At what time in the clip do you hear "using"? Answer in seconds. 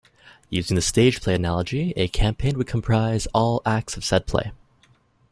0.49-0.73